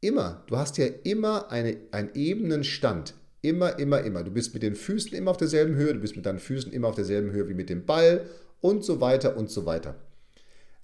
Immer. 0.00 0.44
Du 0.46 0.56
hast 0.56 0.78
ja 0.78 0.86
immer 1.02 1.50
eine, 1.50 1.76
einen 1.90 2.10
ebenen 2.14 2.62
Stand. 2.62 3.14
Immer, 3.40 3.78
immer, 3.78 4.00
immer. 4.02 4.22
Du 4.22 4.30
bist 4.30 4.54
mit 4.54 4.62
den 4.62 4.74
Füßen 4.74 5.12
immer 5.12 5.30
auf 5.30 5.36
derselben 5.36 5.74
Höhe, 5.76 5.94
du 5.94 6.00
bist 6.00 6.16
mit 6.16 6.26
deinen 6.26 6.38
Füßen 6.38 6.72
immer 6.72 6.88
auf 6.88 6.94
derselben 6.94 7.30
Höhe 7.32 7.48
wie 7.48 7.54
mit 7.54 7.68
dem 7.68 7.84
Ball 7.84 8.26
und 8.60 8.84
so 8.84 9.00
weiter 9.00 9.36
und 9.36 9.50
so 9.50 9.66
weiter. 9.66 9.96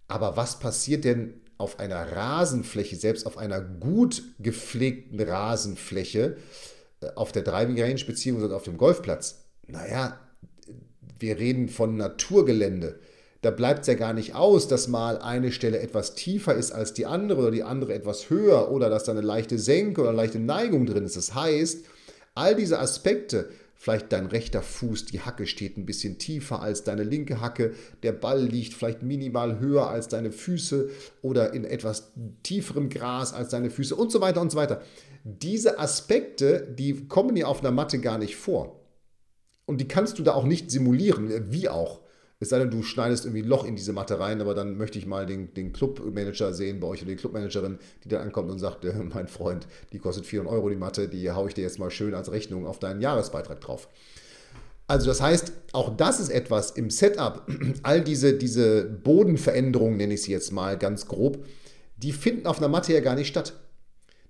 Aber 0.08 0.36
was 0.36 0.58
passiert 0.58 1.04
denn 1.04 1.34
auf 1.56 1.78
einer 1.78 2.12
Rasenfläche, 2.12 2.96
selbst 2.96 3.26
auf 3.26 3.38
einer 3.38 3.60
gut 3.60 4.22
gepflegten 4.38 5.20
Rasenfläche, 5.20 6.36
äh, 7.00 7.08
auf 7.14 7.32
der 7.32 7.42
Driving 7.42 7.80
Range 7.80 8.02
bzw. 8.04 8.52
auf 8.52 8.64
dem 8.64 8.76
Golfplatz? 8.76 9.44
Naja, 9.66 10.18
wir 11.18 11.38
reden 11.38 11.68
von 11.68 11.96
Naturgelände 11.96 12.98
da 13.42 13.50
bleibt 13.50 13.82
es 13.82 13.86
ja 13.86 13.94
gar 13.94 14.12
nicht 14.12 14.34
aus, 14.34 14.68
dass 14.68 14.88
mal 14.88 15.18
eine 15.18 15.50
Stelle 15.50 15.78
etwas 15.78 16.14
tiefer 16.14 16.54
ist 16.54 16.72
als 16.72 16.92
die 16.92 17.06
andere 17.06 17.40
oder 17.40 17.50
die 17.50 17.62
andere 17.62 17.94
etwas 17.94 18.28
höher 18.28 18.70
oder 18.70 18.90
dass 18.90 19.04
da 19.04 19.12
eine 19.12 19.22
leichte 19.22 19.58
Senke 19.58 20.02
oder 20.02 20.10
eine 20.10 20.18
leichte 20.18 20.38
Neigung 20.38 20.84
drin 20.84 21.04
ist. 21.04 21.16
Das 21.16 21.34
heißt, 21.34 21.86
all 22.34 22.54
diese 22.54 22.78
Aspekte, 22.78 23.48
vielleicht 23.74 24.12
dein 24.12 24.26
rechter 24.26 24.60
Fuß, 24.60 25.06
die 25.06 25.20
Hacke 25.20 25.46
steht 25.46 25.78
ein 25.78 25.86
bisschen 25.86 26.18
tiefer 26.18 26.60
als 26.60 26.84
deine 26.84 27.02
linke 27.02 27.40
Hacke, 27.40 27.72
der 28.02 28.12
Ball 28.12 28.44
liegt 28.44 28.74
vielleicht 28.74 29.02
minimal 29.02 29.58
höher 29.58 29.88
als 29.88 30.08
deine 30.08 30.32
Füße 30.32 30.90
oder 31.22 31.54
in 31.54 31.64
etwas 31.64 32.12
tieferem 32.42 32.90
Gras 32.90 33.32
als 33.32 33.48
deine 33.48 33.70
Füße 33.70 33.96
und 33.96 34.12
so 34.12 34.20
weiter 34.20 34.42
und 34.42 34.52
so 34.52 34.58
weiter. 34.58 34.82
Diese 35.24 35.78
Aspekte, 35.78 36.74
die 36.78 37.06
kommen 37.08 37.34
dir 37.34 37.48
auf 37.48 37.60
einer 37.60 37.72
Matte 37.72 38.00
gar 38.00 38.18
nicht 38.18 38.36
vor. 38.36 38.80
Und 39.64 39.80
die 39.80 39.88
kannst 39.88 40.18
du 40.18 40.22
da 40.22 40.34
auch 40.34 40.44
nicht 40.44 40.70
simulieren, 40.70 41.50
wie 41.50 41.70
auch. 41.70 41.99
Es 42.42 42.48
sei 42.48 42.58
denn, 42.58 42.70
du 42.70 42.82
schneidest 42.82 43.26
irgendwie 43.26 43.42
ein 43.42 43.48
Loch 43.48 43.66
in 43.66 43.76
diese 43.76 43.92
Matte 43.92 44.18
rein, 44.18 44.40
aber 44.40 44.54
dann 44.54 44.78
möchte 44.78 44.98
ich 44.98 45.04
mal 45.04 45.26
den, 45.26 45.52
den 45.52 45.74
Clubmanager 45.74 46.54
sehen 46.54 46.80
bei 46.80 46.86
euch 46.86 47.02
oder 47.02 47.10
die 47.10 47.16
Clubmanagerin, 47.16 47.78
die 48.02 48.08
dann 48.08 48.22
ankommt 48.22 48.50
und 48.50 48.58
sagt, 48.58 48.82
äh, 48.86 48.94
mein 48.94 49.28
Freund, 49.28 49.66
die 49.92 49.98
kostet 49.98 50.24
400 50.24 50.54
Euro 50.54 50.70
die 50.70 50.76
Matte, 50.76 51.06
die 51.08 51.30
haue 51.30 51.48
ich 51.48 51.54
dir 51.54 51.62
jetzt 51.62 51.78
mal 51.78 51.90
schön 51.90 52.14
als 52.14 52.32
Rechnung 52.32 52.66
auf 52.66 52.78
deinen 52.78 53.02
Jahresbeitrag 53.02 53.60
drauf. 53.60 53.88
Also 54.86 55.06
das 55.06 55.20
heißt, 55.20 55.52
auch 55.72 55.94
das 55.96 56.18
ist 56.18 56.30
etwas 56.30 56.70
im 56.70 56.88
Setup, 56.88 57.46
all 57.82 58.00
diese, 58.00 58.32
diese 58.32 58.84
Bodenveränderungen, 58.84 59.98
nenne 59.98 60.14
ich 60.14 60.22
sie 60.22 60.32
jetzt 60.32 60.50
mal 60.50 60.78
ganz 60.78 61.06
grob, 61.06 61.44
die 61.98 62.12
finden 62.12 62.46
auf 62.46 62.56
einer 62.56 62.68
Matte 62.68 62.94
ja 62.94 63.00
gar 63.00 63.16
nicht 63.16 63.28
statt. 63.28 63.52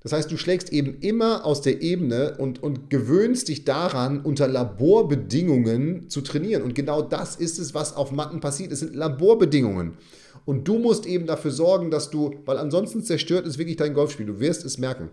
Das 0.03 0.13
heißt, 0.13 0.31
du 0.31 0.39
schlägst 0.39 0.73
eben 0.73 0.99
immer 1.01 1.45
aus 1.45 1.61
der 1.61 1.83
Ebene 1.83 2.37
und, 2.39 2.63
und 2.63 2.89
gewöhnst 2.89 3.49
dich 3.49 3.65
daran, 3.65 4.21
unter 4.21 4.49
Laborbedingungen 4.49 6.09
zu 6.09 6.23
trainieren. 6.23 6.63
Und 6.63 6.75
genau 6.75 7.03
das 7.03 7.37
ist 7.37 7.59
es, 7.59 7.75
was 7.75 7.95
auf 7.95 8.11
Matten 8.11 8.41
passiert. 8.41 8.73
Es 8.73 8.81
sind 8.81 8.97
Laborbedingungen. 8.97 9.99
Und 10.47 10.67
du 10.67 10.79
musst 10.79 11.05
eben 11.05 11.27
dafür 11.27 11.51
sorgen, 11.51 11.91
dass 11.91 12.09
du, 12.09 12.35
weil 12.47 12.57
ansonsten 12.57 13.03
zerstört 13.03 13.47
ist 13.47 13.59
wirklich 13.59 13.77
dein 13.77 13.93
Golfspiel. 13.93 14.25
Du 14.25 14.41
wirst 14.41 14.65
es 14.65 14.79
merken. 14.79 15.11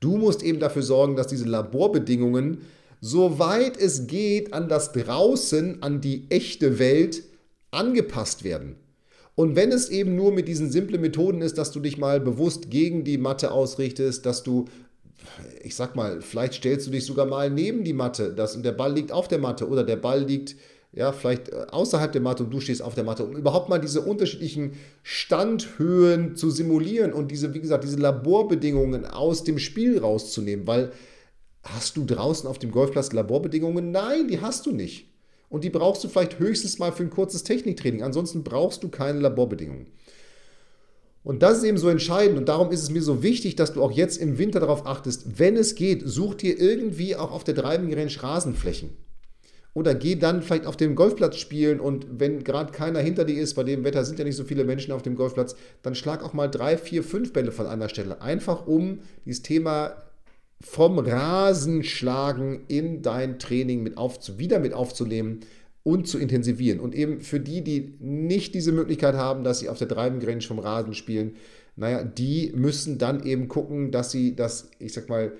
Du 0.00 0.18
musst 0.18 0.42
eben 0.42 0.60
dafür 0.60 0.82
sorgen, 0.82 1.16
dass 1.16 1.26
diese 1.26 1.46
Laborbedingungen, 1.46 2.58
soweit 3.00 3.78
es 3.78 4.06
geht, 4.06 4.52
an 4.52 4.68
das 4.68 4.92
Draußen, 4.92 5.82
an 5.82 6.02
die 6.02 6.26
echte 6.28 6.78
Welt 6.78 7.22
angepasst 7.70 8.44
werden. 8.44 8.76
Und 9.38 9.54
wenn 9.54 9.70
es 9.70 9.88
eben 9.88 10.16
nur 10.16 10.32
mit 10.32 10.48
diesen 10.48 10.68
simplen 10.68 11.00
Methoden 11.00 11.42
ist, 11.42 11.58
dass 11.58 11.70
du 11.70 11.78
dich 11.78 11.96
mal 11.96 12.18
bewusst 12.18 12.70
gegen 12.70 13.04
die 13.04 13.18
Matte 13.18 13.52
ausrichtest, 13.52 14.26
dass 14.26 14.42
du, 14.42 14.64
ich 15.62 15.76
sag 15.76 15.94
mal, 15.94 16.20
vielleicht 16.22 16.54
stellst 16.54 16.88
du 16.88 16.90
dich 16.90 17.06
sogar 17.06 17.24
mal 17.24 17.48
neben 17.48 17.84
die 17.84 17.92
Matte, 17.92 18.34
dass, 18.34 18.60
der 18.60 18.72
Ball 18.72 18.92
liegt 18.92 19.12
auf 19.12 19.28
der 19.28 19.38
Matte 19.38 19.68
oder 19.68 19.84
der 19.84 19.94
Ball 19.94 20.24
liegt 20.24 20.56
ja, 20.90 21.12
vielleicht 21.12 21.50
äh, 21.50 21.66
außerhalb 21.70 22.10
der 22.10 22.20
Matte 22.20 22.42
und 22.42 22.50
du 22.50 22.58
stehst 22.58 22.82
auf 22.82 22.96
der 22.96 23.04
Matte, 23.04 23.22
um 23.22 23.36
überhaupt 23.36 23.68
mal 23.68 23.78
diese 23.78 24.00
unterschiedlichen 24.00 24.72
Standhöhen 25.04 26.34
zu 26.34 26.50
simulieren 26.50 27.12
und 27.12 27.30
diese, 27.30 27.54
wie 27.54 27.60
gesagt, 27.60 27.84
diese 27.84 27.98
Laborbedingungen 27.98 29.06
aus 29.06 29.44
dem 29.44 29.60
Spiel 29.60 30.00
rauszunehmen, 30.00 30.66
weil 30.66 30.90
hast 31.62 31.96
du 31.96 32.04
draußen 32.04 32.48
auf 32.48 32.58
dem 32.58 32.72
Golfplatz 32.72 33.12
Laborbedingungen? 33.12 33.92
Nein, 33.92 34.26
die 34.26 34.40
hast 34.40 34.66
du 34.66 34.72
nicht. 34.72 35.06
Und 35.48 35.64
die 35.64 35.70
brauchst 35.70 36.04
du 36.04 36.08
vielleicht 36.08 36.38
höchstens 36.38 36.78
mal 36.78 36.92
für 36.92 37.02
ein 37.02 37.10
kurzes 37.10 37.42
Techniktraining. 37.42 38.02
Ansonsten 38.02 38.44
brauchst 38.44 38.82
du 38.82 38.88
keine 38.88 39.20
Laborbedingungen. 39.20 39.86
Und 41.24 41.42
das 41.42 41.58
ist 41.58 41.64
eben 41.64 41.78
so 41.78 41.88
entscheidend 41.88 42.38
und 42.38 42.48
darum 42.48 42.70
ist 42.70 42.82
es 42.82 42.90
mir 42.90 43.02
so 43.02 43.22
wichtig, 43.22 43.56
dass 43.56 43.74
du 43.74 43.82
auch 43.82 43.92
jetzt 43.92 44.16
im 44.16 44.38
Winter 44.38 44.60
darauf 44.60 44.86
achtest, 44.86 45.38
wenn 45.38 45.56
es 45.56 45.74
geht, 45.74 46.02
such 46.04 46.36
dir 46.36 46.58
irgendwie 46.58 47.16
auch 47.16 47.32
auf 47.32 47.44
der 47.44 47.54
Driving 47.54 47.92
Range 47.92 48.22
Rasenflächen. 48.22 48.90
Oder 49.74 49.94
geh 49.94 50.16
dann 50.16 50.42
vielleicht 50.42 50.66
auf 50.66 50.76
dem 50.76 50.94
Golfplatz 50.94 51.36
spielen 51.36 51.80
und 51.80 52.06
wenn 52.18 52.42
gerade 52.44 52.72
keiner 52.72 53.00
hinter 53.00 53.24
dir 53.24 53.40
ist, 53.40 53.54
bei 53.54 53.62
dem 53.62 53.84
Wetter 53.84 54.04
sind 54.04 54.18
ja 54.18 54.24
nicht 54.24 54.36
so 54.36 54.44
viele 54.44 54.64
Menschen 54.64 54.92
auf 54.92 55.02
dem 55.02 55.16
Golfplatz, 55.16 55.54
dann 55.82 55.94
schlag 55.94 56.24
auch 56.24 56.32
mal 56.32 56.48
drei, 56.48 56.78
vier, 56.78 57.04
fünf 57.04 57.32
Bälle 57.32 57.52
von 57.52 57.66
einer 57.66 57.88
Stelle. 57.88 58.22
Einfach 58.22 58.66
um 58.66 59.00
dieses 59.26 59.42
Thema 59.42 60.07
vom 60.60 60.98
Rasenschlagen 60.98 62.64
in 62.68 63.02
dein 63.02 63.38
Training 63.38 63.82
mit 63.82 63.96
auf, 63.96 64.18
wieder 64.38 64.58
mit 64.58 64.72
aufzunehmen 64.72 65.40
und 65.84 66.08
zu 66.08 66.18
intensivieren. 66.18 66.80
Und 66.80 66.94
eben 66.94 67.20
für 67.20 67.40
die, 67.40 67.62
die 67.62 67.94
nicht 68.00 68.54
diese 68.54 68.72
Möglichkeit 68.72 69.14
haben, 69.14 69.44
dass 69.44 69.60
sie 69.60 69.68
auf 69.68 69.78
der 69.78 69.86
Driving 69.86 70.22
Range 70.22 70.42
vom 70.42 70.58
Rasen 70.58 70.94
spielen, 70.94 71.36
naja, 71.76 72.02
die 72.02 72.52
müssen 72.56 72.98
dann 72.98 73.24
eben 73.24 73.46
gucken, 73.46 73.92
dass 73.92 74.10
sie 74.10 74.34
das, 74.34 74.70
ich 74.80 74.92
sag 74.92 75.08
mal, 75.08 75.32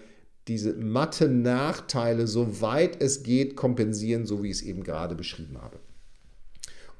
diese 0.46 0.72
matte 0.74 1.28
Nachteile, 1.28 2.26
soweit 2.26 3.02
es 3.02 3.22
geht, 3.22 3.56
kompensieren, 3.56 4.24
so 4.24 4.42
wie 4.42 4.48
ich 4.48 4.58
es 4.58 4.62
eben 4.62 4.84
gerade 4.84 5.14
beschrieben 5.14 5.60
habe. 5.60 5.78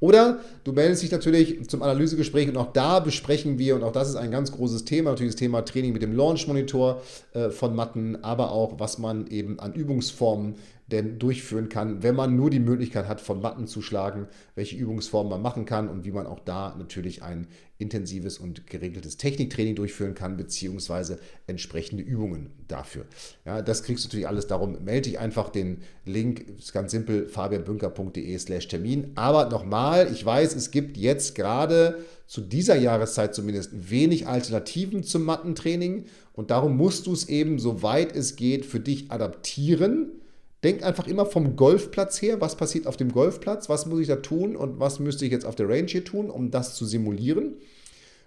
Oder 0.00 0.40
du 0.64 0.72
meldest 0.72 1.02
dich 1.02 1.10
natürlich 1.10 1.68
zum 1.68 1.82
Analysegespräch 1.82 2.48
und 2.48 2.56
auch 2.56 2.72
da 2.72 3.00
besprechen 3.00 3.58
wir, 3.58 3.74
und 3.74 3.82
auch 3.82 3.92
das 3.92 4.08
ist 4.08 4.16
ein 4.16 4.30
ganz 4.30 4.52
großes 4.52 4.84
Thema, 4.84 5.10
natürlich 5.10 5.32
das 5.32 5.40
Thema 5.40 5.62
Training 5.62 5.92
mit 5.92 6.02
dem 6.02 6.14
Launch 6.14 6.46
Monitor 6.46 7.02
äh, 7.34 7.50
von 7.50 7.74
Matten, 7.74 8.22
aber 8.22 8.52
auch 8.52 8.78
was 8.78 8.98
man 8.98 9.26
eben 9.26 9.58
an 9.58 9.72
Übungsformen 9.72 10.54
denn 10.88 11.18
durchführen 11.18 11.68
kann, 11.68 12.02
wenn 12.02 12.14
man 12.14 12.34
nur 12.34 12.48
die 12.48 12.60
Möglichkeit 12.60 13.08
hat, 13.08 13.20
von 13.20 13.42
Matten 13.42 13.66
zu 13.66 13.82
schlagen, 13.82 14.26
welche 14.54 14.76
Übungsformen 14.76 15.30
man 15.30 15.42
machen 15.42 15.66
kann 15.66 15.88
und 15.88 16.04
wie 16.04 16.12
man 16.12 16.26
auch 16.26 16.40
da 16.40 16.74
natürlich 16.78 17.22
ein 17.22 17.46
intensives 17.76 18.38
und 18.38 18.66
geregeltes 18.66 19.18
Techniktraining 19.18 19.74
durchführen 19.74 20.14
kann, 20.14 20.38
beziehungsweise 20.38 21.18
entsprechende 21.46 22.02
Übungen 22.02 22.50
dafür. 22.68 23.04
Ja, 23.44 23.60
das 23.60 23.82
kriegst 23.82 24.04
du 24.04 24.08
natürlich 24.08 24.26
alles. 24.26 24.46
Darum 24.46 24.82
melde 24.82 25.10
dich 25.10 25.18
einfach 25.18 25.50
den 25.50 25.82
Link, 26.06 26.46
ist 26.58 26.72
ganz 26.72 26.90
simpel, 26.90 27.28
fabianbünker.de 27.28 28.38
slash 28.38 28.68
Termin. 28.68 29.12
Aber 29.14 29.50
nochmal, 29.50 30.10
ich 30.10 30.24
weiß, 30.24 30.56
es 30.56 30.70
gibt 30.70 30.96
jetzt 30.96 31.34
gerade 31.34 31.98
zu 32.26 32.40
dieser 32.40 32.76
Jahreszeit 32.76 33.34
zumindest 33.34 33.90
wenig 33.90 34.26
Alternativen 34.26 35.02
zum 35.02 35.24
Mattentraining 35.24 36.06
und 36.32 36.50
darum 36.50 36.76
musst 36.76 37.06
du 37.06 37.12
es 37.12 37.28
eben, 37.28 37.58
soweit 37.58 38.14
es 38.14 38.36
geht, 38.36 38.64
für 38.66 38.80
dich 38.80 39.10
adaptieren 39.10 40.17
Denk 40.64 40.82
einfach 40.82 41.06
immer 41.06 41.24
vom 41.24 41.54
Golfplatz 41.54 42.20
her, 42.20 42.40
was 42.40 42.56
passiert 42.56 42.86
auf 42.86 42.96
dem 42.96 43.12
Golfplatz, 43.12 43.68
was 43.68 43.86
muss 43.86 44.00
ich 44.00 44.08
da 44.08 44.16
tun 44.16 44.56
und 44.56 44.80
was 44.80 44.98
müsste 44.98 45.24
ich 45.24 45.30
jetzt 45.30 45.46
auf 45.46 45.54
der 45.54 45.68
Range 45.68 45.86
hier 45.86 46.04
tun, 46.04 46.30
um 46.30 46.50
das 46.50 46.74
zu 46.74 46.84
simulieren. 46.84 47.58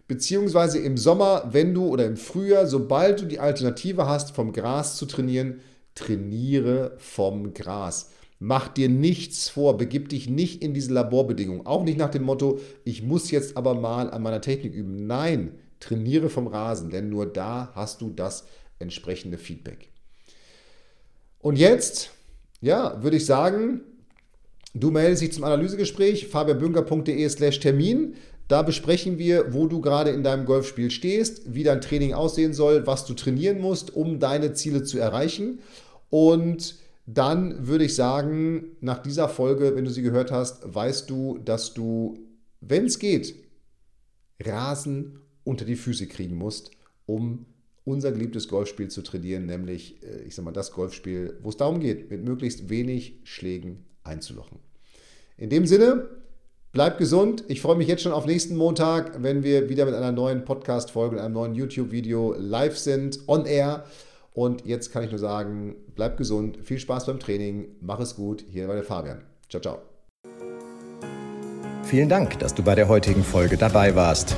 Beziehungsweise 0.07 0.79
im 0.79 0.97
Sommer, 0.97 1.49
wenn 1.51 1.73
du 1.73 1.87
oder 1.87 2.05
im 2.05 2.17
Frühjahr, 2.17 2.67
sobald 2.67 3.21
du 3.21 3.25
die 3.25 3.39
Alternative 3.39 4.07
hast, 4.07 4.31
vom 4.31 4.53
Gras 4.53 4.95
zu 4.95 5.05
trainieren, 5.05 5.59
trainiere 5.95 6.95
vom 6.97 7.53
Gras. 7.53 8.11
Mach 8.39 8.69
dir 8.69 8.89
nichts 8.89 9.49
vor, 9.49 9.77
begib 9.77 10.09
dich 10.09 10.29
nicht 10.29 10.63
in 10.63 10.73
diese 10.73 10.93
Laborbedingungen. 10.93 11.65
Auch 11.65 11.83
nicht 11.83 11.97
nach 11.97 12.09
dem 12.09 12.23
Motto, 12.23 12.59
ich 12.83 13.03
muss 13.03 13.29
jetzt 13.29 13.55
aber 13.55 13.75
mal 13.75 14.09
an 14.09 14.23
meiner 14.23 14.41
Technik 14.41 14.73
üben. 14.73 15.05
Nein, 15.05 15.59
trainiere 15.79 16.29
vom 16.29 16.47
Rasen, 16.47 16.89
denn 16.89 17.09
nur 17.09 17.25
da 17.25 17.71
hast 17.75 18.01
du 18.01 18.09
das 18.09 18.45
entsprechende 18.79 19.37
Feedback. 19.37 19.89
Und 21.39 21.57
jetzt 21.57 22.11
ja, 22.61 23.01
würde 23.03 23.17
ich 23.17 23.25
sagen, 23.25 23.81
du 24.73 24.91
meldest 24.91 25.21
dich 25.21 25.33
zum 25.33 25.43
Analysegespräch, 25.43 26.27
fabianbünker.de 26.27 27.27
slash 27.27 27.59
Termin. 27.59 28.15
Da 28.47 28.61
besprechen 28.61 29.17
wir, 29.17 29.53
wo 29.53 29.67
du 29.67 29.81
gerade 29.81 30.11
in 30.11 30.23
deinem 30.23 30.45
Golfspiel 30.45 30.91
stehst, 30.91 31.53
wie 31.53 31.63
dein 31.63 31.81
Training 31.81 32.13
aussehen 32.13 32.53
soll, 32.53 32.85
was 32.85 33.05
du 33.05 33.13
trainieren 33.13 33.59
musst, 33.59 33.95
um 33.95 34.19
deine 34.19 34.53
Ziele 34.53 34.83
zu 34.83 34.99
erreichen. 34.99 35.59
Und 36.09 36.75
dann 37.05 37.67
würde 37.67 37.85
ich 37.85 37.95
sagen, 37.95 38.75
nach 38.81 38.99
dieser 38.99 39.27
Folge, 39.27 39.75
wenn 39.75 39.85
du 39.85 39.91
sie 39.91 40.01
gehört 40.01 40.31
hast, 40.31 40.73
weißt 40.73 41.09
du, 41.09 41.39
dass 41.39 41.73
du, 41.73 42.19
wenn 42.59 42.85
es 42.85 42.99
geht, 42.99 43.35
Rasen 44.43 45.19
unter 45.43 45.65
die 45.65 45.75
Füße 45.75 46.07
kriegen 46.07 46.35
musst, 46.35 46.71
um 47.05 47.45
unser 47.83 48.11
geliebtes 48.11 48.47
Golfspiel 48.47 48.89
zu 48.89 49.01
trainieren, 49.01 49.45
nämlich, 49.45 50.03
äh, 50.03 50.21
ich 50.23 50.35
sag 50.35 50.45
mal, 50.45 50.51
das 50.51 50.71
Golfspiel, 50.71 51.37
wo 51.41 51.49
es 51.49 51.57
darum 51.57 51.79
geht, 51.79 52.09
mit 52.09 52.23
möglichst 52.23 52.69
wenig 52.69 53.19
Schlägen 53.23 53.85
einzulochen. 54.03 54.59
In 55.37 55.49
dem 55.49 55.65
Sinne, 55.65 56.07
bleib 56.71 56.97
gesund. 56.97 57.43
Ich 57.47 57.61
freue 57.61 57.75
mich 57.75 57.87
jetzt 57.87 58.03
schon 58.03 58.11
auf 58.11 58.25
nächsten 58.25 58.55
Montag, 58.55 59.23
wenn 59.23 59.43
wir 59.43 59.69
wieder 59.69 59.85
mit 59.85 59.95
einer 59.95 60.11
neuen 60.11 60.45
Podcast-Folge, 60.45 61.21
einem 61.21 61.33
neuen 61.33 61.55
YouTube-Video 61.55 62.35
live 62.37 62.77
sind, 62.77 63.19
on 63.27 63.45
air. 63.45 63.85
Und 64.33 64.65
jetzt 64.65 64.91
kann 64.91 65.03
ich 65.03 65.09
nur 65.09 65.19
sagen, 65.19 65.75
bleib 65.95 66.17
gesund, 66.17 66.59
viel 66.63 66.79
Spaß 66.79 67.07
beim 67.07 67.19
Training, 67.19 67.75
mach 67.81 67.99
es 67.99 68.15
gut. 68.15 68.45
Hier 68.49 68.67
war 68.67 68.75
der 68.75 68.83
Fabian. 68.83 69.21
Ciao, 69.49 69.61
ciao. 69.61 69.79
Vielen 71.83 72.07
Dank, 72.07 72.39
dass 72.39 72.53
du 72.53 72.63
bei 72.63 72.75
der 72.75 72.87
heutigen 72.87 73.23
Folge 73.23 73.57
dabei 73.57 73.95
warst. 73.95 74.37